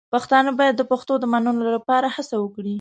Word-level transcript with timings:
پښتانه 0.13 0.51
باید 0.59 0.75
د 0.77 0.81
پښتو 0.91 1.13
د 1.19 1.25
منلو 1.33 1.69
لپاره 1.75 2.07
هڅه 2.15 2.35
وکړي. 2.39 2.69